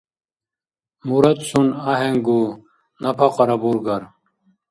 Мурадцун 1.07 1.67
ахӏенгу, 1.91 2.39
напакьара 3.01 3.55
бургар? 3.61 4.03